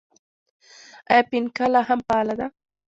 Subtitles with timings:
[1.11, 2.47] آیا فینکا لا هم فعاله ده؟